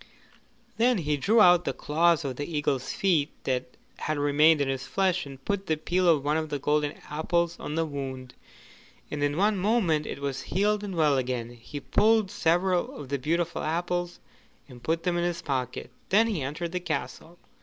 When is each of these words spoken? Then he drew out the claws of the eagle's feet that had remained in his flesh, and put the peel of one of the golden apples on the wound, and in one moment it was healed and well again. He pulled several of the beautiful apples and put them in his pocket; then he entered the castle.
Then 0.77 0.97
he 0.97 1.15
drew 1.15 1.41
out 1.41 1.63
the 1.63 1.73
claws 1.73 2.25
of 2.25 2.35
the 2.35 2.51
eagle's 2.57 2.91
feet 2.91 3.29
that 3.43 3.77
had 3.97 4.17
remained 4.17 4.59
in 4.59 4.67
his 4.67 4.87
flesh, 4.87 5.27
and 5.27 5.45
put 5.45 5.67
the 5.67 5.75
peel 5.77 6.09
of 6.09 6.23
one 6.25 6.37
of 6.37 6.49
the 6.49 6.57
golden 6.57 6.95
apples 7.11 7.59
on 7.59 7.75
the 7.75 7.85
wound, 7.85 8.33
and 9.11 9.21
in 9.23 9.37
one 9.37 9.57
moment 9.57 10.07
it 10.07 10.17
was 10.19 10.41
healed 10.41 10.83
and 10.83 10.95
well 10.95 11.19
again. 11.19 11.51
He 11.51 11.79
pulled 11.79 12.31
several 12.31 12.97
of 12.97 13.09
the 13.09 13.19
beautiful 13.19 13.61
apples 13.61 14.19
and 14.67 14.81
put 14.81 15.03
them 15.03 15.17
in 15.19 15.23
his 15.23 15.43
pocket; 15.43 15.91
then 16.09 16.25
he 16.25 16.41
entered 16.41 16.71
the 16.71 16.79
castle. 16.79 17.37